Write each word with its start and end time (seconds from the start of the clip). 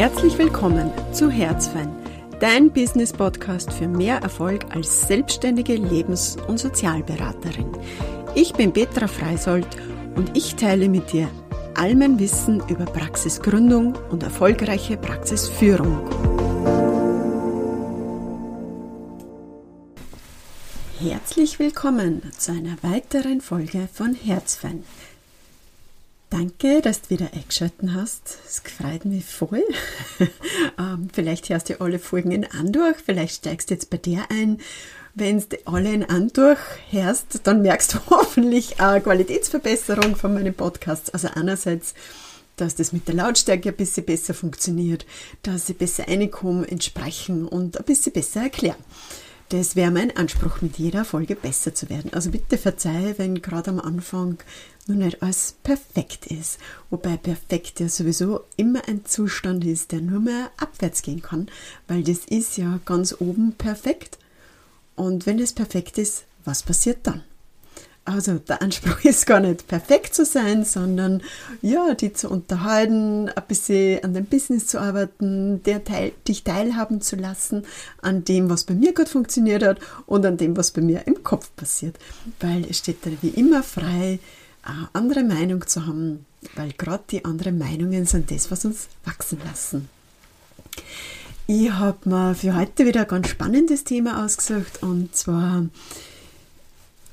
Herzlich 0.00 0.38
willkommen 0.38 0.90
zu 1.12 1.28
Herzfein, 1.30 1.94
dein 2.40 2.72
Business-Podcast 2.72 3.70
für 3.70 3.86
mehr 3.86 4.16
Erfolg 4.16 4.64
als 4.74 5.06
selbstständige 5.06 5.74
Lebens- 5.74 6.38
und 6.48 6.58
Sozialberaterin. 6.58 7.70
Ich 8.34 8.54
bin 8.54 8.72
Petra 8.72 9.08
Freisold 9.08 9.66
und 10.16 10.34
ich 10.34 10.54
teile 10.54 10.88
mit 10.88 11.12
dir 11.12 11.28
all 11.74 11.94
mein 11.94 12.18
Wissen 12.18 12.62
über 12.70 12.86
Praxisgründung 12.86 13.94
und 14.08 14.22
erfolgreiche 14.22 14.96
Praxisführung. 14.96 16.08
Herzlich 20.98 21.58
willkommen 21.58 22.22
zu 22.38 22.52
einer 22.52 22.78
weiteren 22.80 23.42
Folge 23.42 23.86
von 23.92 24.14
Herzfein. 24.14 24.82
Danke, 26.30 26.80
dass 26.80 27.02
du 27.02 27.10
wieder 27.10 27.32
eingeschaltet 27.34 27.90
hast. 27.92 28.38
Es 28.46 28.60
freut 28.60 29.04
mich 29.04 29.24
voll. 29.24 29.64
ähm, 30.78 31.08
vielleicht 31.12 31.48
hörst 31.48 31.68
du 31.68 31.80
alle 31.80 31.98
Folgen 31.98 32.30
in 32.30 32.44
Andurch, 32.44 32.96
vielleicht 33.04 33.34
steigst 33.34 33.68
du 33.68 33.74
jetzt 33.74 33.90
bei 33.90 33.96
dir 33.96 34.22
ein. 34.30 34.60
Wenn 35.16 35.40
du 35.40 35.56
alle 35.64 35.92
in 35.92 36.04
Andurch 36.04 36.60
hörst, 36.90 37.40
dann 37.42 37.62
merkst 37.62 37.94
du 37.94 37.98
hoffentlich 38.10 38.80
eine 38.80 39.00
Qualitätsverbesserung 39.00 40.14
von 40.14 40.32
meinen 40.32 40.54
Podcasts. 40.54 41.10
Also 41.10 41.28
einerseits, 41.34 41.94
dass 42.54 42.76
das 42.76 42.92
mit 42.92 43.08
der 43.08 43.16
Lautstärke 43.16 43.70
ein 43.70 43.76
bisschen 43.76 44.06
besser 44.06 44.32
funktioniert, 44.32 45.06
dass 45.42 45.68
ich 45.68 45.78
besser 45.78 46.06
reinkomme 46.06 46.64
ins 46.64 46.84
Sprechen 46.84 47.44
und 47.48 47.76
ein 47.76 47.84
bisschen 47.84 48.12
besser 48.12 48.42
erklären. 48.42 48.76
Das 49.50 49.74
wäre 49.74 49.90
mein 49.90 50.16
Anspruch, 50.16 50.60
mit 50.60 50.78
jeder 50.78 51.04
Folge 51.04 51.34
besser 51.34 51.74
zu 51.74 51.90
werden. 51.90 52.12
Also 52.14 52.30
bitte 52.30 52.56
verzeih, 52.56 53.14
wenn 53.16 53.42
gerade 53.42 53.70
am 53.72 53.80
Anfang 53.80 54.38
nur 54.86 54.96
nicht 54.98 55.24
alles 55.24 55.56
perfekt 55.64 56.28
ist. 56.28 56.60
Wobei 56.88 57.16
perfekt 57.16 57.80
ja 57.80 57.88
sowieso 57.88 58.44
immer 58.56 58.86
ein 58.86 59.04
Zustand 59.06 59.64
ist, 59.64 59.90
der 59.90 60.02
nur 60.02 60.20
mehr 60.20 60.52
abwärts 60.56 61.02
gehen 61.02 61.20
kann, 61.20 61.48
weil 61.88 62.04
das 62.04 62.20
ist 62.26 62.58
ja 62.58 62.78
ganz 62.84 63.16
oben 63.18 63.54
perfekt. 63.54 64.18
Und 64.94 65.26
wenn 65.26 65.40
es 65.40 65.52
perfekt 65.52 65.98
ist, 65.98 66.26
was 66.44 66.62
passiert 66.62 66.98
dann? 67.02 67.24
Also 68.04 68.38
der 68.38 68.62
Anspruch 68.62 69.00
ist 69.04 69.26
gar 69.26 69.40
nicht 69.40 69.68
perfekt 69.68 70.14
zu 70.14 70.24
sein, 70.24 70.64
sondern 70.64 71.22
ja, 71.62 71.94
die 71.94 72.12
zu 72.12 72.28
unterhalten, 72.28 73.28
ein 73.28 73.44
bisschen 73.46 74.02
an 74.02 74.14
dem 74.14 74.26
Business 74.26 74.66
zu 74.66 74.80
arbeiten, 74.80 75.62
der 75.64 75.84
Teil, 75.84 76.12
dich 76.26 76.42
teilhaben 76.44 77.00
zu 77.00 77.16
lassen 77.16 77.64
an 78.02 78.24
dem, 78.24 78.50
was 78.50 78.64
bei 78.64 78.74
mir 78.74 78.94
gut 78.94 79.08
funktioniert 79.08 79.62
hat 79.62 79.78
und 80.06 80.24
an 80.24 80.36
dem, 80.36 80.56
was 80.56 80.70
bei 80.70 80.80
mir 80.80 81.06
im 81.06 81.22
Kopf 81.22 81.50
passiert. 81.56 81.96
Weil 82.40 82.64
es 82.68 82.78
steht 82.78 83.04
da 83.04 83.10
wie 83.20 83.28
immer 83.28 83.62
frei, 83.62 84.18
eine 84.62 84.88
andere 84.92 85.22
Meinung 85.22 85.66
zu 85.66 85.86
haben, 85.86 86.26
weil 86.54 86.72
gerade 86.72 87.04
die 87.10 87.24
anderen 87.24 87.58
Meinungen 87.58 88.06
sind 88.06 88.30
das, 88.30 88.50
was 88.50 88.64
uns 88.64 88.88
wachsen 89.04 89.38
lassen. 89.44 89.88
Ich 91.46 91.72
habe 91.72 92.08
mir 92.08 92.34
für 92.34 92.54
heute 92.54 92.86
wieder 92.86 93.02
ein 93.02 93.08
ganz 93.08 93.28
spannendes 93.28 93.84
Thema 93.84 94.24
ausgesucht 94.24 94.82
und 94.82 95.14
zwar 95.16 95.66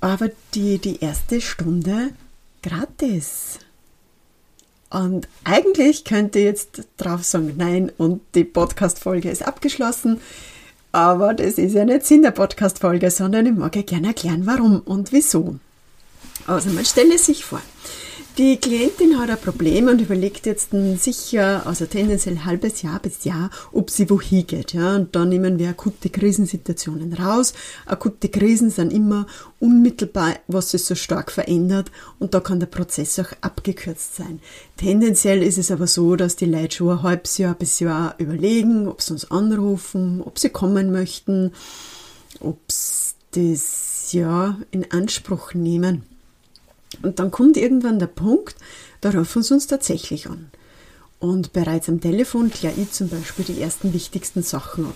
aber 0.02 0.30
die, 0.54 0.78
die 0.78 1.00
erste 1.02 1.42
Stunde 1.42 2.10
gratis. 2.64 3.60
Und 4.90 5.28
eigentlich 5.44 6.06
könnte 6.06 6.40
ich 6.40 6.46
jetzt 6.46 6.84
drauf 6.98 7.24
sagen, 7.24 7.54
nein, 7.58 7.92
und 7.98 8.22
die 8.36 8.46
Podcast-Folge 8.46 9.30
ist 9.30 9.46
abgeschlossen. 9.46 10.22
Aber 10.92 11.34
das 11.34 11.58
ist 11.58 11.74
ja 11.74 11.84
nicht 11.84 12.06
Sinn 12.06 12.22
der 12.22 12.32
Podcast-Folge, 12.32 13.12
sondern 13.12 13.46
ich 13.46 13.54
mag 13.54 13.76
ja 13.76 13.82
gerne 13.82 14.08
erklären, 14.08 14.46
warum 14.46 14.80
und 14.80 15.12
wieso. 15.12 15.60
Also 16.48 16.70
man 16.70 16.86
stelle 16.86 17.18
sich 17.18 17.44
vor, 17.44 17.62
die 18.38 18.58
Klientin 18.58 19.18
hat 19.18 19.32
ein 19.32 19.38
Problem 19.40 19.88
und 19.88 20.00
überlegt 20.00 20.46
jetzt 20.46 20.70
sicher, 20.98 21.66
also 21.66 21.88
tendenziell 21.88 22.36
ein 22.36 22.46
halbes 22.46 22.84
Jahr 22.84 23.00
bis 23.00 23.24
Jahr, 23.24 23.50
ob 23.72 23.90
sie 23.90 24.10
wohin 24.12 24.46
geht. 24.46 24.74
Ja? 24.74 24.96
Und 24.96 25.16
da 25.16 25.26
nehmen 25.26 25.58
wir 25.58 25.70
akute 25.70 26.10
Krisensituationen 26.10 27.14
raus. 27.14 27.54
Akute 27.88 28.30
Krisen 28.30 28.70
sind 28.70 28.94
immer 28.94 29.26
unmittelbar, 29.60 30.36
was 30.48 30.70
sich 30.72 30.86
so 30.86 30.94
stark 30.94 31.32
verändert 31.32 31.92
und 32.20 32.36
da 32.36 32.40
kann 32.40 32.60
der 32.60 32.68
Prozess 32.68 33.18
auch 33.18 33.32
abgekürzt 33.42 34.16
sein. 34.16 34.40
Tendenziell 34.78 35.42
ist 35.42 35.58
es 35.58 35.72
aber 35.72 35.88
so, 35.88 36.16
dass 36.16 36.36
die 36.36 36.46
Leute 36.46 36.78
schon 36.78 36.92
ein 36.92 37.04
halbes 37.04 37.40
Jahr 37.40 37.56
bis 37.56 37.80
Jahr 37.80 38.14
überlegen, 38.20 38.88
ob 38.88 39.02
sie 39.02 39.14
uns 39.14 39.32
anrufen, 39.32 40.22
ob 40.22 40.38
sie 40.38 40.50
kommen 40.50 40.92
möchten, 40.92 41.54
ob 42.40 42.60
sie 42.72 43.16
das 43.32 44.14
ja 44.14 44.58
in 44.70 44.92
Anspruch 44.92 45.56
nehmen. 45.56 46.04
Und 47.02 47.20
dann 47.20 47.32
kommt 47.32 47.58
irgendwann 47.58 48.00
der 48.00 48.08
Punkt, 48.08 48.56
da 49.02 49.10
rufen 49.12 49.44
sie 49.44 49.54
uns 49.54 49.68
tatsächlich 49.68 50.28
an. 50.28 50.50
Und 51.20 51.52
bereits 51.54 51.88
am 51.90 52.00
Telefon 52.00 52.52
kläre 52.52 52.80
ich 52.80 52.92
zum 52.92 53.10
Beispiel 53.10 53.46
die 53.46 53.62
ersten 53.62 53.94
wichtigsten 53.94 54.44
Sachen 54.44 54.86
ab. 54.86 54.96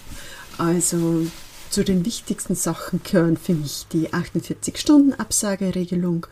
Also 0.57 1.25
zu 1.69 1.84
den 1.84 2.06
wichtigsten 2.06 2.56
Sachen 2.56 3.02
gehören 3.03 3.35
für 3.38 3.53
mich 3.53 3.85
die 3.91 4.09
48-Stunden-Absageregelung, 4.09 6.25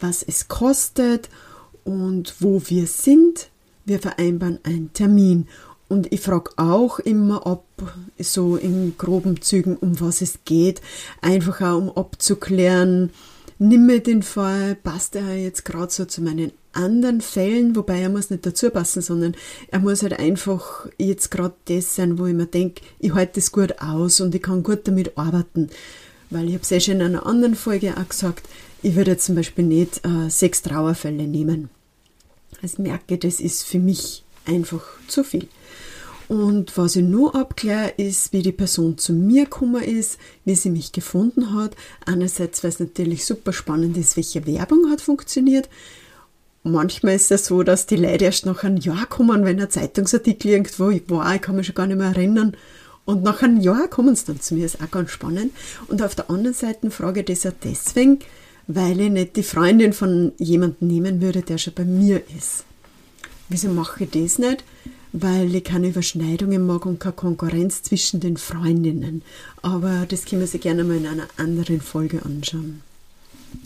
was 0.00 0.22
es 0.22 0.48
kostet 0.48 1.28
und 1.84 2.34
wo 2.40 2.62
wir 2.66 2.86
sind. 2.86 3.50
Wir 3.84 4.00
vereinbaren 4.00 4.58
einen 4.64 4.92
Termin. 4.92 5.48
Und 5.88 6.12
ich 6.12 6.20
frage 6.20 6.50
auch 6.56 6.98
immer 6.98 7.46
ab, 7.46 7.64
so 8.18 8.56
in 8.56 8.96
groben 8.96 9.42
Zügen, 9.42 9.76
um 9.76 10.00
was 10.00 10.22
es 10.22 10.38
geht. 10.44 10.80
Einfach 11.20 11.60
auch, 11.60 11.78
um 11.78 11.90
abzuklären, 11.90 13.10
nimm 13.62 13.86
mir 13.86 14.00
den 14.00 14.22
Fall, 14.22 14.74
passt 14.74 15.16
er 15.16 15.36
jetzt 15.36 15.64
gerade 15.64 15.92
so 15.92 16.04
zu 16.04 16.20
meinen 16.20 16.52
anderen 16.72 17.20
Fällen, 17.20 17.76
wobei 17.76 18.00
er 18.00 18.08
muss 18.08 18.30
nicht 18.30 18.44
dazu 18.44 18.70
passen, 18.70 19.02
sondern 19.02 19.34
er 19.68 19.78
muss 19.78 20.02
halt 20.02 20.18
einfach 20.18 20.86
jetzt 20.98 21.30
gerade 21.30 21.54
das 21.66 21.94
sein, 21.94 22.18
wo 22.18 22.26
ich 22.26 22.34
mir 22.34 22.46
denke, 22.46 22.82
ich 22.98 23.14
halte 23.14 23.34
das 23.36 23.52
gut 23.52 23.80
aus 23.80 24.20
und 24.20 24.34
ich 24.34 24.42
kann 24.42 24.62
gut 24.62 24.88
damit 24.88 25.16
arbeiten. 25.16 25.70
Weil 26.30 26.48
ich 26.48 26.54
habe 26.54 26.62
es 26.62 26.70
ja 26.70 26.80
schon 26.80 26.94
in 26.94 27.02
einer 27.02 27.26
anderen 27.26 27.54
Folge 27.54 27.94
auch 27.96 28.08
gesagt, 28.08 28.48
ich 28.82 28.96
würde 28.96 29.16
zum 29.18 29.34
Beispiel 29.34 29.64
nicht 29.64 30.04
äh, 30.04 30.28
sechs 30.28 30.62
Trauerfälle 30.62 31.24
nehmen. 31.24 31.68
Also 32.62 32.82
merke, 32.82 33.18
das 33.18 33.38
ist 33.38 33.64
für 33.64 33.78
mich 33.78 34.24
einfach 34.46 34.82
zu 35.08 35.24
viel. 35.24 35.48
Und 36.32 36.78
was 36.78 36.96
ich 36.96 37.04
nur 37.04 37.34
abkläre, 37.34 37.92
ist, 37.98 38.32
wie 38.32 38.40
die 38.40 38.52
Person 38.52 38.96
zu 38.96 39.12
mir 39.12 39.44
gekommen 39.44 39.82
ist, 39.82 40.18
wie 40.46 40.54
sie 40.54 40.70
mich 40.70 40.90
gefunden 40.90 41.54
hat. 41.54 41.76
Einerseits, 42.06 42.64
weil 42.64 42.70
es 42.70 42.80
natürlich 42.80 43.26
super 43.26 43.52
spannend 43.52 43.98
ist, 43.98 44.16
welche 44.16 44.46
Werbung 44.46 44.90
hat 44.90 45.02
funktioniert. 45.02 45.68
Manchmal 46.62 47.16
ist 47.16 47.30
es 47.32 47.44
so, 47.44 47.62
dass 47.62 47.84
die 47.84 47.96
Leute 47.96 48.24
erst 48.24 48.46
nach 48.46 48.64
einem 48.64 48.78
Jahr 48.78 49.04
kommen, 49.04 49.44
wenn 49.44 49.60
ein 49.60 49.68
Zeitungsartikel 49.68 50.52
irgendwo 50.52 50.90
war, 51.14 51.34
ich 51.34 51.42
kann 51.42 51.56
mich 51.56 51.66
schon 51.66 51.74
gar 51.74 51.86
nicht 51.86 51.98
mehr 51.98 52.06
erinnern. 52.06 52.56
Und 53.04 53.22
nach 53.22 53.42
einem 53.42 53.60
Jahr 53.60 53.88
kommen 53.88 54.16
sie 54.16 54.24
dann 54.28 54.40
zu 54.40 54.54
mir, 54.54 54.64
ist 54.64 54.80
auch 54.82 54.90
ganz 54.90 55.10
spannend. 55.10 55.52
Und 55.88 56.00
auf 56.00 56.14
der 56.14 56.30
anderen 56.30 56.54
Seite 56.54 56.90
frage 56.90 57.20
ich 57.20 57.26
das 57.26 57.44
auch 57.44 57.56
deswegen, 57.62 58.20
weil 58.68 58.98
ich 59.02 59.10
nicht 59.10 59.36
die 59.36 59.42
Freundin 59.42 59.92
von 59.92 60.32
jemandem 60.38 60.88
nehmen 60.88 61.20
würde, 61.20 61.42
der 61.42 61.58
schon 61.58 61.74
bei 61.74 61.84
mir 61.84 62.22
ist. 62.34 62.64
Wieso 63.50 63.68
mache 63.68 64.04
ich 64.04 64.10
das 64.12 64.38
nicht? 64.38 64.64
Weil 65.12 65.54
ich 65.54 65.64
keine 65.64 65.88
Überschneidungen 65.88 66.66
mag 66.66 66.86
und 66.86 67.00
keine 67.00 67.14
Konkurrenz 67.14 67.82
zwischen 67.82 68.20
den 68.20 68.36
Freundinnen. 68.36 69.22
Aber 69.60 70.06
das 70.08 70.24
können 70.24 70.40
wir 70.40 70.48
sich 70.48 70.60
gerne 70.60 70.84
mal 70.84 70.96
in 70.96 71.06
einer 71.06 71.28
anderen 71.36 71.80
Folge 71.80 72.24
anschauen. 72.24 72.82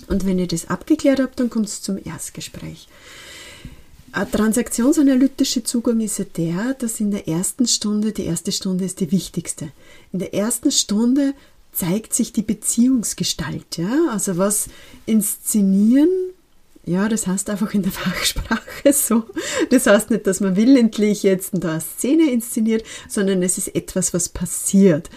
Und 0.08 0.26
wenn 0.26 0.38
ich 0.38 0.48
das 0.48 0.68
abgeklärt 0.68 1.20
habe, 1.20 1.32
dann 1.36 1.50
kommt 1.50 1.66
es 1.66 1.82
zum 1.82 1.98
Erstgespräch. 2.04 2.88
Ein 4.12 4.30
transaktionsanalytischer 4.30 5.64
Zugang 5.64 6.00
ist 6.00 6.18
ja 6.18 6.24
der, 6.24 6.74
dass 6.74 7.00
in 7.00 7.10
der 7.10 7.28
ersten 7.28 7.68
Stunde, 7.68 8.12
die 8.12 8.24
erste 8.24 8.50
Stunde 8.50 8.84
ist 8.84 9.00
die 9.00 9.12
wichtigste. 9.12 9.70
In 10.12 10.18
der 10.18 10.34
ersten 10.34 10.72
Stunde 10.72 11.34
zeigt 11.72 12.14
sich 12.14 12.32
die 12.32 12.42
Beziehungsgestalt, 12.42 13.76
ja, 13.76 14.08
also 14.10 14.38
was 14.38 14.68
inszenieren 15.04 16.08
ja, 16.86 17.08
das 17.08 17.26
heißt 17.26 17.50
einfach 17.50 17.74
in 17.74 17.82
der 17.82 17.92
Fachsprache 18.04 18.92
so. 18.92 19.24
Das 19.70 19.86
heißt 19.86 20.10
nicht, 20.10 20.26
dass 20.26 20.40
man 20.40 20.56
willentlich 20.56 21.24
jetzt 21.24 21.50
da 21.52 21.72
eine 21.72 21.80
Szene 21.80 22.30
inszeniert, 22.30 22.84
sondern 23.08 23.42
es 23.42 23.58
ist 23.58 23.74
etwas, 23.74 24.14
was 24.14 24.28
passiert. 24.28 25.10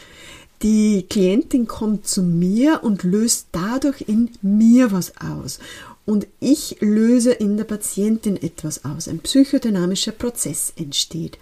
Die 0.61 1.05
Klientin 1.09 1.67
kommt 1.67 2.05
zu 2.05 2.21
mir 2.21 2.81
und 2.83 3.03
löst 3.03 3.47
dadurch 3.53 4.01
in 4.07 4.31
mir 4.41 4.91
was 4.91 5.13
aus. 5.17 5.59
Und 6.05 6.27
ich 6.39 6.77
löse 6.79 7.31
in 7.31 7.55
der 7.55 7.63
Patientin 7.65 8.35
etwas 8.35 8.83
aus. 8.83 9.07
Ein 9.07 9.19
psychodynamischer 9.19 10.11
Prozess 10.11 10.73
entsteht. 10.75 11.37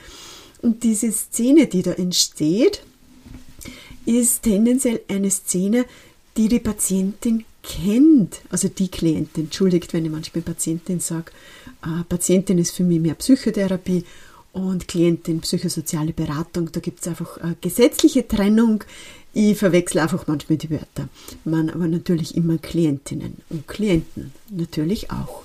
Und 0.62 0.83
diese 0.83 1.12
Szene, 1.12 1.68
die 1.68 1.81
da 1.83 1.94
entsteht, 1.94 2.83
ist 4.06 4.44
tendenziell 4.44 5.00
eine 5.07 5.31
Szene, 5.31 5.85
die 6.35 6.50
die 6.50 6.59
Patientin 6.59 7.45
kennt, 7.67 8.41
also 8.49 8.69
die 8.69 8.87
Klientin, 8.87 9.45
entschuldigt, 9.45 9.93
wenn 9.93 10.05
ich 10.05 10.11
manchmal 10.11 10.41
Patientin 10.41 10.99
sage, 10.99 11.31
äh, 11.83 12.03
Patientin 12.07 12.57
ist 12.57 12.71
für 12.71 12.83
mich 12.83 12.99
mehr 12.99 13.15
Psychotherapie 13.15 14.03
und 14.53 14.87
Klientin 14.87 15.41
psychosoziale 15.41 16.13
Beratung, 16.13 16.71
da 16.71 16.79
gibt 16.79 17.01
es 17.01 17.07
einfach 17.07 17.37
eine 17.37 17.57
gesetzliche 17.59 18.27
Trennung. 18.27 18.83
Ich 19.33 19.57
verwechsle 19.57 20.01
einfach 20.01 20.25
manchmal 20.27 20.57
die 20.57 20.71
Wörter. 20.71 21.09
Man 21.43 21.69
aber 21.69 21.87
natürlich 21.87 22.35
immer 22.35 22.57
Klientinnen 22.57 23.37
und 23.49 23.67
Klienten 23.67 24.31
natürlich 24.49 25.11
auch. 25.11 25.43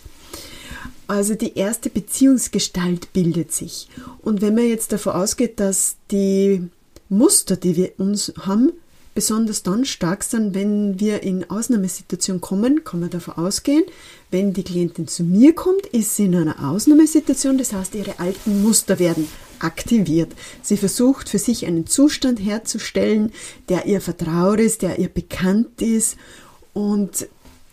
Also 1.09 1.35
die 1.35 1.57
erste 1.59 1.91
Beziehungsgestalt 1.91 3.13
bildet 3.13 3.53
sich. 3.53 3.89
Und 4.23 4.41
wenn 4.41 4.55
man 4.55 4.67
jetzt 4.67 4.93
davon 4.93 5.13
ausgeht, 5.13 5.61
dass 5.61 5.97
die 6.11 6.63
Muster, 7.11 7.57
die 7.57 7.77
wir 7.77 7.93
uns 7.99 8.33
haben, 8.39 8.73
besonders 9.15 9.63
dann 9.63 9.85
stark 9.85 10.25
sind, 10.25 10.55
wenn 10.55 10.99
wir 10.99 11.23
in 11.23 11.49
Ausnahmesituationen 11.51 12.41
kommen, 12.41 12.85
kann 12.85 13.01
man 13.01 13.11
davon 13.11 13.35
ausgehen, 13.35 13.85
wenn 14.31 14.53
die 14.53 14.63
Klientin 14.63 15.07
zu 15.07 15.23
mir 15.23 15.55
kommt, 15.55 15.87
ist 15.87 16.17
sie 16.17 16.25
in 16.25 16.37
einer 16.37 16.71
Ausnahmesituation, 16.71 17.59
das 17.59 17.73
heißt, 17.73 17.95
ihre 17.95 18.19
alten 18.19 18.63
Muster 18.63 18.99
werden 18.99 19.29
aktiviert. 19.59 20.33
Sie 20.63 20.77
versucht 20.77 21.29
für 21.29 21.39
sich 21.39 21.67
einen 21.67 21.87
Zustand 21.87 22.39
herzustellen, 22.41 23.33
der 23.69 23.87
ihr 23.87 24.01
vertraut 24.01 24.61
ist, 24.61 24.83
der 24.83 24.99
ihr 24.99 25.09
bekannt 25.09 25.83
ist 25.83 26.17
und 26.73 27.29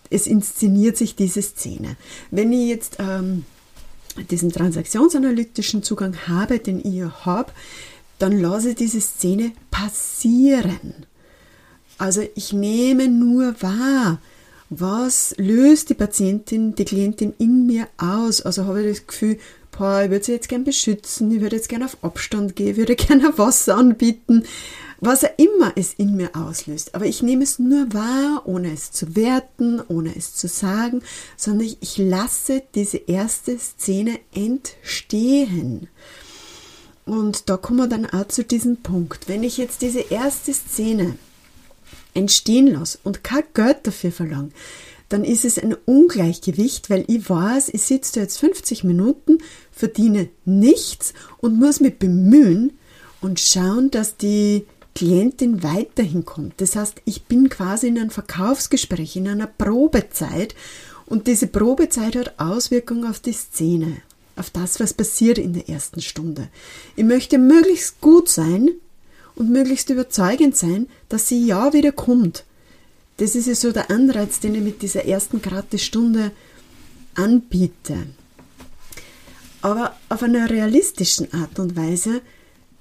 es 0.09 0.27
inszeniert 0.27 0.97
sich 0.97 1.15
diese 1.15 1.41
Szene. 1.41 1.95
Wenn 2.31 2.51
ich 2.51 2.67
jetzt 2.67 2.97
ähm, 2.99 3.45
diesen 4.29 4.51
transaktionsanalytischen 4.51 5.83
Zugang 5.83 6.15
habe, 6.27 6.59
den 6.59 6.79
ich 6.83 7.03
habe, 7.25 7.51
dann 8.17 8.39
lasse 8.39 8.71
ich 8.71 8.75
diese 8.75 8.99
Szene 8.99 9.53
passieren. 9.71 11.05
Also 11.99 12.23
ich 12.33 12.53
nehme 12.53 13.09
nur 13.09 13.61
wahr, 13.61 14.19
was 14.69 15.35
löst 15.37 15.89
die 15.89 15.95
Patientin, 15.95 16.73
die 16.73 16.85
Klientin 16.85 17.33
in 17.37 17.67
mir 17.67 17.87
aus. 17.97 18.41
Also 18.41 18.65
habe 18.65 18.81
ich 18.81 18.99
das 18.99 19.07
Gefühl, 19.07 19.37
boah, 19.77 20.03
ich 20.03 20.09
würde 20.09 20.23
sie 20.23 20.31
jetzt 20.31 20.47
gern 20.47 20.63
beschützen, 20.63 21.29
ich 21.29 21.41
würde 21.41 21.57
jetzt 21.57 21.67
gern 21.67 21.83
auf 21.83 21.97
Abstand 22.01 22.55
gehen, 22.55 22.69
ich 22.69 22.77
würde 22.77 22.95
gerne 22.97 23.37
Wasser 23.37 23.77
anbieten, 23.77 24.43
was 25.01 25.25
auch 25.25 25.37
immer 25.37 25.73
es 25.75 25.93
in 25.93 26.15
mir 26.15 26.35
auslöst. 26.35 26.95
Aber 26.95 27.05
ich 27.05 27.21
nehme 27.21 27.43
es 27.43 27.59
nur 27.59 27.93
wahr, 27.93 28.43
ohne 28.45 28.71
es 28.71 28.93
zu 28.93 29.17
werten, 29.17 29.81
ohne 29.89 30.15
es 30.15 30.35
zu 30.35 30.47
sagen, 30.47 31.01
sondern 31.35 31.67
ich 31.81 31.97
lasse 31.97 32.63
diese 32.75 32.97
erste 32.97 33.59
Szene 33.59 34.19
entstehen. 34.33 35.89
Und 37.05 37.49
da 37.49 37.57
kommen 37.57 37.79
wir 37.79 37.87
dann 37.87 38.05
auch 38.05 38.27
zu 38.27 38.45
diesem 38.45 38.77
Punkt. 38.77 39.27
Wenn 39.27 39.43
ich 39.43 39.57
jetzt 39.57 39.81
diese 39.81 39.99
erste 39.99 40.53
Szene 40.53 41.17
entstehen 42.19 42.67
lasse 42.67 42.99
und 43.03 43.23
kein 43.23 43.43
Geld 43.53 43.79
dafür 43.83 44.11
verlange, 44.11 44.51
dann 45.09 45.23
ist 45.23 45.43
es 45.43 45.57
ein 45.57 45.75
Ungleichgewicht, 45.85 46.89
weil 46.89 47.03
ich 47.07 47.29
weiß, 47.29 47.69
ich 47.69 47.81
sitze 47.81 48.19
jetzt 48.19 48.37
50 48.37 48.83
Minuten, 48.83 49.39
verdiene 49.71 50.29
nichts 50.45 51.13
und 51.39 51.57
muss 51.57 51.79
mich 51.79 51.97
bemühen 51.97 52.77
und 53.21 53.39
schauen, 53.39 53.89
dass 53.89 54.17
die 54.17 54.65
Klientin 54.93 55.63
weiterhin 55.63 56.25
kommt. 56.25 56.61
Das 56.61 56.75
heißt, 56.75 57.01
ich 57.05 57.23
bin 57.23 57.49
quasi 57.49 57.87
in 57.87 57.97
einem 57.97 58.11
Verkaufsgespräch, 58.11 59.15
in 59.15 59.27
einer 59.27 59.47
Probezeit 59.47 60.53
und 61.07 61.25
diese 61.25 61.47
Probezeit 61.47 62.15
hat 62.15 62.39
Auswirkungen 62.39 63.09
auf 63.09 63.19
die 63.19 63.33
Szene 63.33 63.97
auf 64.35 64.49
das, 64.49 64.79
was 64.79 64.93
passiert 64.93 65.37
in 65.37 65.53
der 65.53 65.67
ersten 65.69 66.01
Stunde. 66.01 66.47
Ich 66.95 67.03
möchte 67.03 67.37
möglichst 67.37 67.99
gut 67.99 68.29
sein 68.29 68.69
und 69.39 69.49
möglichst 69.49 69.89
überzeugend 69.89 70.55
sein, 70.55 70.87
dass 71.07 71.27
sie 71.27 71.45
ja 71.45 71.73
wieder 71.73 71.91
kommt. 71.91 72.43
Das 73.17 73.35
ist 73.35 73.47
ja 73.47 73.55
so 73.55 73.71
der 73.71 73.89
Anreiz, 73.89 74.39
den 74.39 74.53
ich 74.55 74.61
mit 74.61 74.81
dieser 74.81 75.05
ersten 75.05 75.41
Gratisstunde 75.41 76.31
anbiete. 77.15 77.97
Aber 79.61 79.95
auf 80.07 80.23
einer 80.23 80.49
realistischen 80.49 81.33
Art 81.33 81.59
und 81.59 81.75
Weise 81.75 82.21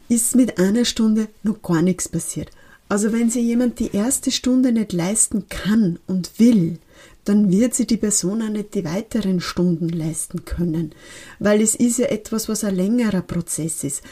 ist 0.08 0.36
mit 0.36 0.58
einer 0.58 0.84
Stunde 0.84 1.28
noch 1.42 1.62
gar 1.62 1.82
nichts 1.82 2.08
passiert. 2.08 2.50
Also 2.88 3.12
wenn 3.12 3.30
sich 3.30 3.44
jemand 3.44 3.80
die 3.80 3.94
erste 3.94 4.30
Stunde 4.30 4.72
nicht 4.72 4.92
leisten 4.92 5.48
kann 5.48 5.98
und 6.06 6.38
will, 6.38 6.78
dann 7.24 7.50
wird 7.50 7.74
sie 7.74 7.86
die 7.86 7.98
Person 7.98 8.40
auch 8.42 8.48
nicht 8.48 8.74
die 8.74 8.84
weiteren 8.84 9.40
Stunden 9.40 9.90
leisten 9.90 10.46
können, 10.46 10.92
weil 11.38 11.60
es 11.60 11.74
ist 11.74 11.98
ja 11.98 12.06
etwas, 12.06 12.48
was 12.48 12.64
ein 12.64 12.74
längerer 12.74 13.20
Prozess 13.20 13.84
ist. 13.84 14.02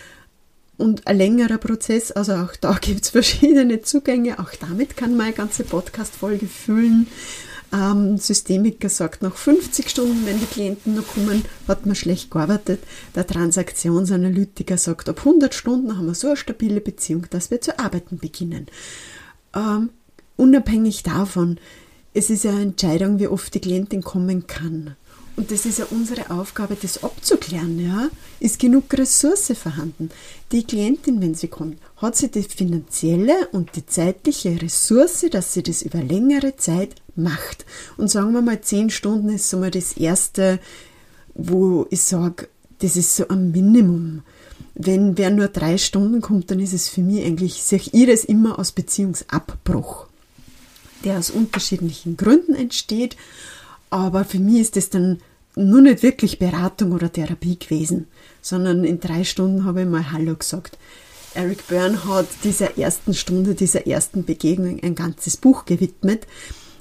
Und 0.79 1.07
ein 1.07 1.17
längerer 1.17 1.59
Prozess, 1.59 2.13
also 2.13 2.35
auch 2.35 2.57
da 2.57 2.75
gibt 2.81 3.05
es 3.05 3.11
verschiedene 3.11 3.83
Zugänge, 3.83 4.39
auch 4.39 4.53
damit 4.61 4.97
kann 4.97 5.17
man 5.17 5.27
eine 5.27 5.35
ganze 5.35 5.65
Podcast-Folge 5.65 6.47
füllen. 6.47 7.07
Ähm, 7.73 8.17
Systemiker 8.17 8.89
sagt, 8.89 9.23
nach 9.23 9.35
50 9.35 9.91
Stunden, 9.91 10.25
wenn 10.25 10.39
die 10.39 10.47
Klienten 10.47 10.95
noch 10.95 11.07
kommen, 11.07 11.45
hat 11.67 11.85
man 11.85 11.97
schlecht 11.97 12.31
gearbeitet. 12.31 12.81
Der 13.15 13.27
Transaktionsanalytiker 13.27 14.79
sagt, 14.79 15.09
ab 15.09 15.19
100 15.19 15.53
Stunden 15.53 15.97
haben 15.97 16.07
wir 16.07 16.15
so 16.15 16.29
eine 16.29 16.37
stabile 16.37 16.81
Beziehung, 16.81 17.27
dass 17.31 17.51
wir 17.51 17.61
zu 17.61 17.79
arbeiten 17.79 18.19
beginnen. 18.19 18.67
Ähm, 19.55 19.91
unabhängig 20.37 21.03
davon, 21.03 21.59
es 22.15 22.31
ist 22.31 22.45
ja 22.45 22.53
eine 22.53 22.63
Entscheidung, 22.63 23.19
wie 23.19 23.27
oft 23.27 23.53
die 23.53 23.61
Klientin 23.61 24.03
kommen 24.03 24.47
kann. 24.47 24.97
Und 25.37 25.51
das 25.51 25.67
ist 25.67 25.79
ja 25.79 25.87
unsere 25.91 26.31
Aufgabe, 26.31 26.77
das 26.81 27.05
abzuklären. 27.05 27.79
Ja? 27.79 28.09
Ist 28.41 28.59
genug 28.59 28.85
Ressource 28.93 29.53
vorhanden? 29.55 30.11
Die 30.51 30.65
Klientin, 30.65 31.21
wenn 31.21 31.35
sie 31.35 31.49
kommt, 31.49 31.79
hat 31.99 32.17
sie 32.17 32.31
die 32.31 32.43
finanzielle 32.43 33.49
und 33.53 33.77
die 33.77 33.85
zeitliche 33.85 34.61
Ressource, 34.61 35.27
dass 35.31 35.53
sie 35.53 35.63
das 35.63 35.83
über 35.83 36.03
längere 36.03 36.57
Zeit 36.57 36.95
macht. 37.17 37.67
Und 37.99 38.11
sagen 38.11 38.33
wir 38.33 38.41
mal, 38.41 38.61
zehn 38.63 38.89
Stunden 38.89 39.29
ist 39.29 39.51
so 39.51 39.59
mal 39.59 39.71
das 39.71 39.93
Erste, 39.93 40.59
wo 41.35 41.87
ich 41.91 42.03
sage, 42.03 42.49
das 42.79 42.97
ist 42.97 43.15
so 43.15 43.29
ein 43.29 43.51
Minimum. 43.51 44.23
Wenn 44.75 45.19
wer 45.19 45.31
nur 45.31 45.49
drei 45.49 45.77
Stunden 45.79 46.21
kommt, 46.21 46.51
dann 46.51 46.61
ist 46.61 46.73
es 46.73 46.89
für 46.89 47.01
mich 47.03 47.25
eigentlich, 47.25 47.63
sehe 47.63 47.81
ich 47.93 48.07
das 48.07 48.25
immer 48.25 48.59
als 48.59 48.73
Beziehungsabbruch 48.73 50.07
der 51.05 51.19
aus 51.19 51.31
unterschiedlichen 51.31 52.17
Gründen 52.17 52.55
entsteht. 52.55 53.17
Aber 53.91 54.25
für 54.25 54.39
mich 54.39 54.61
ist 54.61 54.77
das 54.77 54.91
dann 54.91 55.19
nur 55.55 55.81
nicht 55.81 56.03
wirklich 56.03 56.39
Beratung 56.39 56.93
oder 56.93 57.11
Therapie 57.11 57.59
gewesen, 57.59 58.09
sondern 58.43 58.85
in 58.85 59.01
drei 59.01 59.25
Stunden 59.25 59.65
habe 59.65 59.83
ich 59.83 59.89
mal 59.89 60.13
Hallo 60.13 60.35
gesagt. 60.35 60.79
Eric 61.35 61.69
Byrne 61.69 62.05
hat 62.05 62.27
dieser 62.45 62.79
ersten 62.79 63.15
Stunde, 63.15 63.55
dieser 63.55 63.87
ersten 63.87 64.25
Begegnung 64.25 64.81
ein 64.83 64.95
ganzes 64.95 65.37
Buch 65.37 65.65
gewidmet. 65.67 66.27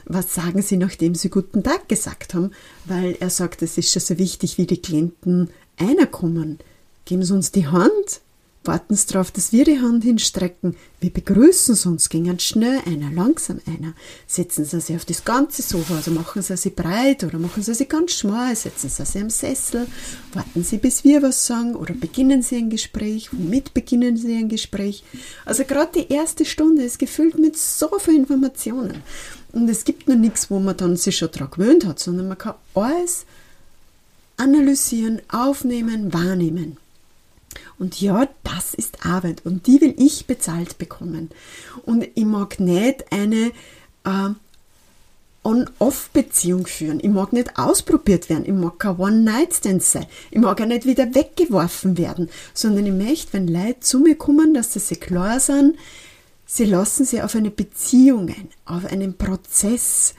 Was 0.06 0.34
sagen 0.34 0.62
Sie, 0.62 0.78
nachdem 0.78 1.16
Sie 1.16 1.30
guten 1.30 1.64
Tag 1.64 1.90
gesagt 1.90 2.34
haben? 2.34 2.52
Weil 2.86 3.18
er 3.20 3.30
sagt, 3.30 3.62
es 3.62 3.78
ist 3.78 3.92
schon 3.92 4.02
so 4.02 4.18
wichtig, 4.18 4.58
wie 4.58 4.66
die 4.66 4.82
Klienten 4.82 5.50
einer 5.78 6.06
kommen. 6.06 6.60
Geben 7.06 7.24
Sie 7.24 7.34
uns 7.34 7.52
die 7.52 7.68
Hand, 7.68 8.22
warten 8.68 8.96
Sie 8.96 9.08
darauf, 9.08 9.32
dass 9.32 9.52
wir 9.52 9.66
die 9.66 9.80
Hand 9.80 10.04
hinstrecken. 10.04 10.76
Wir 11.00 11.10
begrüßen 11.10 11.76
Sie 11.76 11.90
uns, 11.90 12.10
gehen 12.10 12.40
schnell 12.40 12.80
einer, 12.86 13.12
langsam 13.12 13.60
einer. 13.66 13.94
Setzen 14.28 14.66
Sie 14.66 14.80
sich 14.80 14.96
auf 14.96 15.06
das 15.06 15.24
ganze 15.24 15.62
Sofa, 15.62 15.96
also 15.96 16.12
machen 16.12 16.42
Sie 16.42 16.58
sie 16.58 16.70
breit 16.70 17.24
oder 17.24 17.40
machen 17.40 17.64
Sie 17.64 17.74
sie 17.74 17.86
ganz 17.86 18.14
schmal, 18.14 18.56
setzen 18.56 18.90
Sie 18.90 19.06
sie 19.06 19.20
am 19.20 19.30
Sessel, 19.30 19.88
warten 20.34 20.64
Sie, 20.64 20.78
bis 20.78 21.04
wir 21.04 21.22
was 21.22 21.46
sagen 21.46 21.76
oder 21.76 21.94
beginnen 21.94 22.42
Sie 22.42 22.58
ein 22.58 22.70
Gespräch, 22.70 23.30
womit 23.32 23.74
beginnen 23.74 24.18
Sie 24.18 24.36
ein 24.36 24.50
Gespräch. 24.50 25.04
Also 25.46 25.64
gerade 25.64 26.02
die 26.02 26.14
erste 26.14 26.46
Stunde 26.46 26.84
ist 26.84 27.00
gefüllt 27.00 27.38
mit 27.38 27.58
so 27.58 27.90
vielen 28.00 28.18
Informationen. 28.18 29.04
Und 29.52 29.70
es 29.70 29.86
gibt 29.86 30.08
noch 30.08 30.16
nichts, 30.16 30.52
wo 30.52 30.60
man 30.60 30.76
dann 30.76 30.98
sich 30.98 31.18
schon 31.18 31.32
daran 31.32 31.52
gewöhnt 31.52 31.86
hat, 31.86 32.00
sondern 32.00 32.28
man 32.28 32.38
kann 32.38 32.56
alles 32.74 33.26
analysieren, 34.38 35.22
aufnehmen, 35.30 36.14
wahrnehmen. 36.14 36.78
Und 37.80 38.00
ja, 38.02 38.28
das 38.44 38.74
ist 38.74 39.06
Arbeit 39.06 39.46
und 39.46 39.68
die 39.68 39.82
will 39.82 39.96
ich 39.98 40.26
bezahlt 40.26 40.78
bekommen. 40.78 41.30
Und 41.86 42.08
ich 42.16 42.26
mag 42.26 42.60
nicht 42.60 43.12
eine 43.12 43.52
äh, 44.04 44.30
On-Off-Beziehung 45.46 46.66
führen. 46.66 47.00
Ich 47.02 47.10
mag 47.10 47.32
nicht 47.32 47.58
ausprobiert 47.58 48.30
werden. 48.30 48.46
Ich 48.46 48.54
mag 48.54 48.80
kein 48.80 48.98
One-Night-Stand 48.98 49.84
sein. 49.84 50.08
Ich 50.32 50.40
mag 50.40 50.60
auch 50.60 50.66
nicht 50.66 50.86
wieder 50.86 51.14
weggeworfen 51.14 51.98
werden, 51.98 52.30
sondern 52.54 52.86
ich 52.88 52.94
möchte, 52.94 53.34
wenn 53.34 53.48
Leute 53.48 53.80
zu 53.82 54.00
mir 54.00 54.16
kommen, 54.16 54.54
dass 54.54 54.74
sie 54.74 54.80
sich 54.80 55.00
klar 55.00 55.40
sind, 55.40 55.78
sie 56.48 56.66
lassen 56.66 57.06
sie 57.06 57.22
auf 57.22 57.36
eine 57.36 57.52
Beziehung 57.52 58.30
ein, 58.30 58.50
auf 58.66 58.86
einen 58.86 59.18
Prozess 59.18 60.16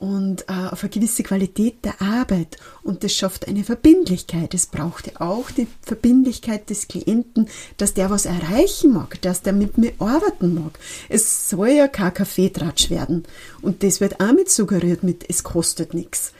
und 0.00 0.46
äh, 0.48 0.68
auf 0.70 0.82
eine 0.82 0.90
gewisse 0.90 1.22
Qualität 1.22 1.84
der 1.84 2.00
Arbeit. 2.00 2.56
Und 2.82 3.04
das 3.04 3.12
schafft 3.12 3.46
eine 3.46 3.64
Verbindlichkeit. 3.64 4.54
Es 4.54 4.66
braucht 4.66 5.06
ja 5.06 5.20
auch 5.20 5.50
die 5.50 5.68
Verbindlichkeit 5.82 6.70
des 6.70 6.88
Klienten, 6.88 7.48
dass 7.76 7.94
der 7.94 8.10
was 8.10 8.24
erreichen 8.24 8.92
mag, 8.92 9.20
dass 9.20 9.42
der 9.42 9.52
mit 9.52 9.76
mir 9.76 9.92
arbeiten 9.98 10.54
mag. 10.54 10.78
Es 11.10 11.50
soll 11.50 11.68
ja 11.68 11.86
kein 11.86 12.14
Kaffeetratsch 12.14 12.88
werden. 12.88 13.24
Und 13.60 13.82
das 13.82 14.00
wird 14.00 14.20
auch 14.20 14.32
mit 14.32 14.50
suggeriert 14.50 15.02
mit, 15.02 15.28
es 15.28 15.42
kostet 15.42 15.92
nichts. 15.92 16.32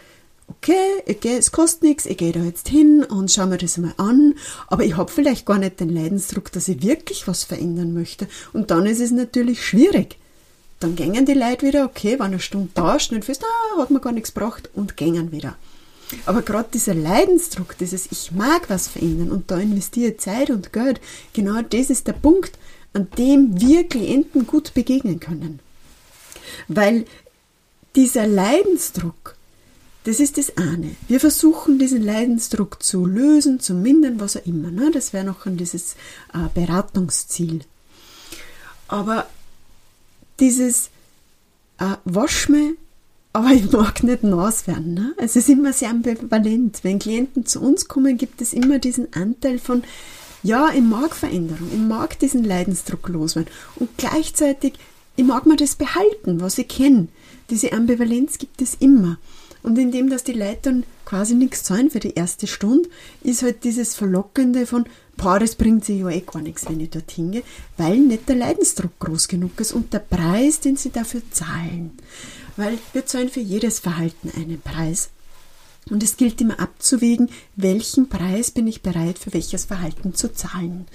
Okay, 0.48 1.02
ich 1.06 1.20
geh, 1.20 1.36
es 1.36 1.52
kostet 1.52 1.82
nichts, 1.82 2.06
ich 2.06 2.16
gehe 2.16 2.32
da 2.32 2.40
jetzt 2.40 2.68
hin 2.68 3.04
und 3.04 3.30
schaue 3.30 3.46
mir 3.46 3.58
das 3.58 3.78
mal 3.78 3.94
an, 3.98 4.34
aber 4.66 4.84
ich 4.84 4.96
habe 4.96 5.12
vielleicht 5.12 5.46
gar 5.46 5.58
nicht 5.58 5.78
den 5.78 5.90
Leidensdruck, 5.90 6.50
dass 6.50 6.66
ich 6.66 6.82
wirklich 6.82 7.28
was 7.28 7.44
verändern 7.44 7.94
möchte. 7.94 8.26
Und 8.52 8.72
dann 8.72 8.86
ist 8.86 9.00
es 9.00 9.12
natürlich 9.12 9.64
schwierig 9.64 10.16
dann 10.80 10.96
gängen 10.96 11.26
die 11.26 11.34
Leute 11.34 11.66
wieder, 11.66 11.84
okay, 11.84 12.14
wenn 12.18 12.26
eine 12.26 12.40
Stunde 12.40 12.70
da 12.74 12.98
schnell 12.98 13.22
fest, 13.22 13.44
ah, 13.44 13.80
hat 13.80 13.90
man 13.90 14.02
gar 14.02 14.12
nichts 14.12 14.34
gebracht 14.34 14.70
und 14.74 14.96
gängen 14.96 15.30
wieder. 15.30 15.56
Aber 16.26 16.42
gerade 16.42 16.70
dieser 16.72 16.94
Leidensdruck, 16.94 17.78
dieses 17.78 18.10
Ich 18.10 18.32
mag 18.32 18.68
was 18.68 18.88
verändern 18.88 19.30
und 19.30 19.50
da 19.50 19.58
investiere 19.58 20.16
Zeit 20.16 20.50
und 20.50 20.72
Geld, 20.72 21.00
genau 21.32 21.62
das 21.62 21.90
ist 21.90 22.06
der 22.08 22.14
Punkt, 22.14 22.58
an 22.92 23.08
dem 23.16 23.60
wir 23.60 23.86
Klienten 23.86 24.46
gut 24.46 24.74
begegnen 24.74 25.20
können. 25.20 25.60
Weil 26.66 27.04
dieser 27.94 28.26
Leidensdruck 28.26 29.36
Das 30.04 30.18
ist 30.18 30.38
das 30.38 30.56
eine. 30.56 30.96
Wir 31.08 31.20
versuchen, 31.20 31.78
diesen 31.78 32.02
Leidensdruck 32.02 32.82
zu 32.82 33.04
lösen, 33.04 33.60
zu 33.60 33.74
mindern, 33.74 34.18
was 34.18 34.36
auch 34.36 34.46
immer. 34.46 34.70
Ne? 34.70 34.90
Das 34.90 35.12
wäre 35.12 35.24
noch 35.24 35.40
dieses 35.44 35.94
äh, 36.32 36.48
Beratungsziel. 36.54 37.60
Aber 38.88 39.28
dieses 40.40 40.90
äh, 41.78 41.96
Wasch 42.04 42.48
mir, 42.48 42.74
aber 43.32 43.50
ich 43.52 43.70
mag 43.70 44.02
nicht 44.02 44.24
nass 44.24 44.66
werden. 44.66 44.94
Ne? 44.94 45.14
Es 45.18 45.36
ist 45.36 45.48
immer 45.48 45.72
sehr 45.72 45.90
ambivalent. 45.90 46.80
Wenn 46.82 46.98
Klienten 46.98 47.46
zu 47.46 47.60
uns 47.60 47.86
kommen, 47.86 48.16
gibt 48.16 48.40
es 48.40 48.52
immer 48.52 48.78
diesen 48.78 49.12
Anteil 49.14 49.58
von, 49.58 49.84
ja, 50.42 50.70
ich 50.74 50.82
mag 50.82 51.14
Veränderung, 51.14 51.68
ich 51.72 51.78
mag 51.78 52.18
diesen 52.18 52.44
Leidensdruck 52.44 53.08
loswerden. 53.08 53.52
Und 53.76 53.90
gleichzeitig, 53.98 54.74
ich 55.16 55.24
mag 55.24 55.46
mir 55.46 55.56
das 55.56 55.76
behalten, 55.76 56.40
was 56.40 56.58
ich 56.58 56.68
kenne. 56.68 57.08
Diese 57.50 57.72
Ambivalenz 57.72 58.38
gibt 58.38 58.62
es 58.62 58.74
immer. 58.74 59.18
Und 59.62 59.78
indem, 59.78 60.08
dass 60.08 60.24
die 60.24 60.32
Leute 60.32 60.60
dann 60.62 60.84
quasi 61.04 61.34
nichts 61.34 61.64
zahlen 61.64 61.90
für 61.90 62.00
die 62.00 62.14
erste 62.14 62.46
Stunde, 62.46 62.88
ist 63.22 63.42
halt 63.42 63.64
dieses 63.64 63.94
Verlockende 63.94 64.66
von, 64.66 64.86
boah, 65.16 65.38
das 65.38 65.54
bringt 65.54 65.84
sich 65.84 66.00
ja 66.00 66.08
eh 66.08 66.20
gar 66.20 66.40
nichts, 66.40 66.68
wenn 66.68 66.80
ich 66.80 66.90
dort 66.90 67.10
hingehe, 67.10 67.42
weil 67.76 67.98
nicht 67.98 68.28
der 68.28 68.36
Leidensdruck 68.36 68.98
groß 68.98 69.28
genug 69.28 69.60
ist 69.60 69.72
und 69.72 69.92
der 69.92 69.98
Preis, 69.98 70.60
den 70.60 70.76
sie 70.76 70.90
dafür 70.90 71.22
zahlen. 71.30 71.98
Weil 72.56 72.78
wir 72.92 73.06
zahlen 73.06 73.28
für 73.28 73.40
jedes 73.40 73.80
Verhalten 73.80 74.30
einen 74.34 74.60
Preis. 74.60 75.10
Und 75.90 76.02
es 76.02 76.16
gilt 76.16 76.40
immer 76.40 76.60
abzuwägen, 76.60 77.30
welchen 77.56 78.08
Preis 78.08 78.50
bin 78.50 78.66
ich 78.66 78.82
bereit 78.82 79.18
für 79.18 79.32
welches 79.32 79.64
Verhalten 79.64 80.14
zu 80.14 80.32
zahlen. 80.32 80.86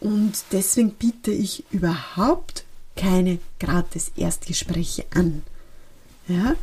Und 0.00 0.32
deswegen 0.52 0.92
biete 0.92 1.30
ich 1.30 1.64
überhaupt 1.70 2.64
keine 2.96 3.38
gratis 3.58 4.12
Erstgespräche 4.16 5.04
an. 5.14 5.42
Ja, 6.28 6.56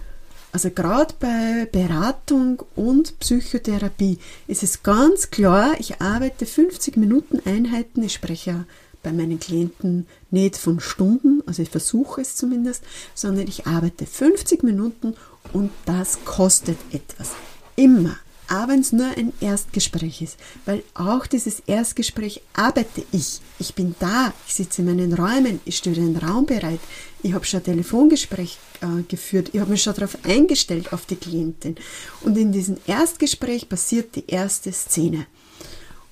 also 0.56 0.72
gerade 0.72 1.14
bei 1.20 1.68
Beratung 1.70 2.64
und 2.78 3.20
Psychotherapie 3.20 4.20
ist 4.48 4.64
es 4.64 4.84
ganz 4.84 5.30
klar, 5.30 5.74
ich 5.80 6.00
arbeite 6.00 6.46
50 6.46 6.96
Minuten 6.96 7.42
Einheiten, 7.44 8.02
ich 8.02 8.14
spreche 8.14 8.64
bei 9.04 9.12
meinen 9.12 9.38
Klienten 9.38 10.08
nicht 10.32 10.56
von 10.56 10.80
Stunden, 10.80 11.44
also 11.46 11.62
ich 11.62 11.70
versuche 11.70 12.22
es 12.22 12.38
zumindest, 12.38 12.86
sondern 13.14 13.50
ich 13.50 13.68
arbeite 13.68 14.06
50 14.06 14.64
Minuten 14.64 15.16
und 15.52 15.72
das 15.86 16.24
kostet 16.24 16.78
etwas. 16.94 17.32
Immer 17.76 18.16
auch 18.50 18.68
wenn 18.68 18.82
es 18.82 18.92
nur 18.92 19.08
ein 19.08 19.34
Erstgespräch 19.40 20.22
ist, 20.22 20.38
weil 20.66 20.84
auch 20.94 21.28
dieses 21.28 21.62
Erstgespräch 21.62 22.42
arbeite 22.54 23.04
ich. 23.12 23.40
Ich 23.60 23.74
bin 23.76 23.96
da, 24.00 24.34
ich 24.48 24.54
sitze 24.56 24.82
in 24.82 24.88
meinen 24.88 25.14
Räumen, 25.14 25.60
ich 25.66 25.78
stehe 25.78 25.96
den 25.96 26.18
Raum 26.18 26.46
bereit, 26.46 26.80
ich 27.24 27.34
habe 27.34 27.46
schon 27.46 27.62
ein 27.62 27.66
Telefongespräch 27.66 28.58
äh, 28.82 29.04
geführt, 29.08 29.50
ich 29.54 29.60
habe 29.60 29.72
mich 29.72 29.84
schon 29.84 29.96
darauf 29.96 30.18
eingestellt, 30.24 30.94
auf 30.94 31.06
die 31.06 31.16
Klientin. 31.16 31.76
Und 32.22 32.38
in 32.38 32.52
diesem 32.52 32.78
Erstgespräch 32.86 33.68
passiert 33.68 34.16
die 34.16 34.26
erste 34.28 34.72
Szene. 34.72 35.26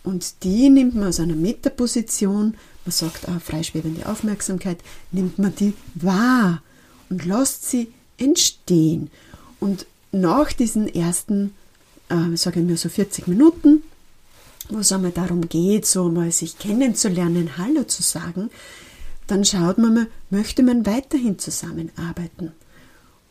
Und 0.03 0.43
die 0.43 0.69
nimmt 0.69 0.95
man 0.95 1.09
aus 1.09 1.19
einer 1.19 1.35
Metaposition, 1.35 2.55
man 2.85 2.91
sagt 2.91 3.27
auch 3.29 3.41
freischwebende 3.41 4.05
Aufmerksamkeit, 4.07 4.79
nimmt 5.11 5.39
man 5.39 5.55
die 5.55 5.73
wahr 5.95 6.61
und 7.09 7.25
lässt 7.25 7.69
sie 7.69 7.93
entstehen. 8.17 9.09
Und 9.59 9.85
nach 10.11 10.51
diesen 10.51 10.87
ersten 10.87 11.53
äh, 12.09 12.35
sage 12.35 12.59
ich 12.59 12.65
mir 12.65 12.77
so 12.77 12.89
40 12.89 13.27
Minuten, 13.27 13.83
wo 14.69 14.79
es 14.79 14.91
einmal 14.91 15.11
darum 15.11 15.47
geht, 15.49 15.85
so 15.85 16.09
mal 16.09 16.31
sich 16.31 16.57
kennenzulernen, 16.57 17.57
Hallo 17.57 17.83
zu 17.83 18.01
sagen, 18.01 18.49
dann 19.27 19.45
schaut 19.45 19.77
man 19.77 19.93
mal, 19.93 20.07
möchte 20.29 20.63
man 20.63 20.85
weiterhin 20.85 21.39
zusammenarbeiten. 21.39 22.51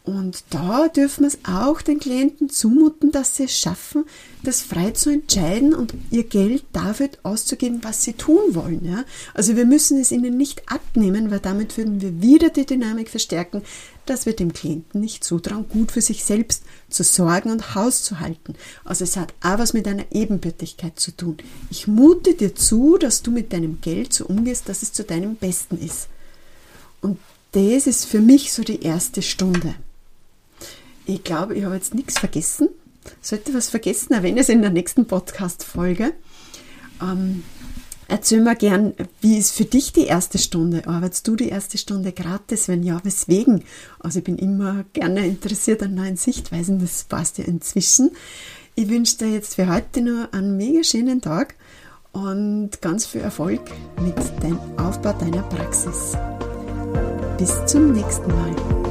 Und 0.04 0.42
da 0.50 0.88
dürfen 0.88 1.22
wir 1.22 1.28
es 1.28 1.38
auch 1.44 1.80
den 1.80 2.00
Klienten 2.00 2.48
zumuten, 2.48 3.12
dass 3.12 3.36
sie 3.36 3.44
es 3.44 3.56
schaffen, 3.56 4.04
das 4.42 4.60
frei 4.60 4.90
zu 4.90 5.10
entscheiden 5.10 5.74
und 5.74 5.94
ihr 6.10 6.24
Geld 6.24 6.64
dafür 6.72 7.10
auszugeben, 7.22 7.84
was 7.84 8.02
sie 8.02 8.14
tun 8.14 8.56
wollen. 8.56 8.84
Ja? 8.84 9.04
Also 9.32 9.54
wir 9.54 9.64
müssen 9.64 10.00
es 10.00 10.10
ihnen 10.10 10.36
nicht 10.36 10.68
abnehmen, 10.68 11.30
weil 11.30 11.38
damit 11.38 11.76
würden 11.76 12.00
wir 12.00 12.20
wieder 12.20 12.50
die 12.50 12.66
Dynamik 12.66 13.10
verstärken, 13.10 13.62
dass 14.04 14.26
wir 14.26 14.34
dem 14.34 14.52
Klienten 14.52 15.00
nicht 15.00 15.22
zutrauen, 15.22 15.68
gut 15.68 15.92
für 15.92 16.00
sich 16.00 16.24
selbst 16.24 16.64
zu 16.90 17.04
sorgen 17.04 17.52
und 17.52 17.76
Haus 17.76 18.02
zu 18.02 18.18
halten. 18.18 18.56
Also 18.84 19.04
es 19.04 19.16
hat 19.16 19.32
auch 19.40 19.58
was 19.58 19.72
mit 19.72 19.86
einer 19.86 20.06
Ebenbürtigkeit 20.10 20.98
zu 20.98 21.16
tun. 21.16 21.36
Ich 21.70 21.86
mute 21.86 22.34
dir 22.34 22.56
zu, 22.56 22.98
dass 22.98 23.22
du 23.22 23.30
mit 23.30 23.52
deinem 23.52 23.80
Geld 23.80 24.12
so 24.12 24.26
umgehst, 24.26 24.68
dass 24.68 24.82
es 24.82 24.92
zu 24.92 25.04
deinem 25.04 25.36
Besten 25.36 25.78
ist. 25.78 26.08
Und 27.00 27.18
das 27.52 27.86
ist 27.86 28.06
für 28.06 28.20
mich 28.20 28.52
so 28.52 28.64
die 28.64 28.82
erste 28.82 29.22
Stunde. 29.22 29.76
Ich 31.06 31.24
glaube, 31.24 31.54
ich 31.54 31.64
habe 31.64 31.74
jetzt 31.74 31.94
nichts 31.94 32.18
vergessen. 32.18 32.68
Sollte 33.20 33.52
was 33.54 33.68
vergessen, 33.68 34.12
erwähne 34.12 34.40
es 34.40 34.48
in 34.48 34.62
der 34.62 34.70
nächsten 34.70 35.06
Podcast-Folge. 35.06 36.12
Ähm, 37.02 37.42
erzähl 38.06 38.40
mir 38.40 38.54
gern, 38.54 38.94
wie 39.20 39.38
ist 39.38 39.54
für 39.54 39.64
dich 39.64 39.92
die 39.92 40.04
erste 40.04 40.38
Stunde? 40.38 40.86
Arbeitest 40.86 41.26
du 41.26 41.34
die 41.34 41.48
erste 41.48 41.78
Stunde 41.78 42.12
gratis? 42.12 42.68
Wenn 42.68 42.84
ja, 42.84 43.00
weswegen? 43.04 43.64
Also 43.98 44.18
ich 44.18 44.24
bin 44.24 44.38
immer 44.38 44.84
gerne 44.92 45.26
interessiert 45.26 45.82
an 45.82 45.94
neuen 45.94 46.16
Sichtweisen, 46.16 46.78
das 46.78 47.04
passt 47.04 47.38
ja 47.38 47.44
inzwischen. 47.44 48.12
Ich 48.74 48.88
wünsche 48.88 49.18
dir 49.18 49.28
jetzt 49.28 49.56
für 49.56 49.68
heute 49.68 50.00
nur 50.00 50.32
einen 50.32 50.56
mega 50.56 50.84
schönen 50.84 51.20
Tag 51.20 51.56
und 52.12 52.70
ganz 52.80 53.06
viel 53.06 53.22
Erfolg 53.22 53.60
mit 54.00 54.16
dem 54.42 54.58
Aufbau 54.78 55.12
deiner 55.12 55.42
Praxis. 55.42 56.16
Bis 57.36 57.66
zum 57.66 57.92
nächsten 57.92 58.28
Mal. 58.28 58.81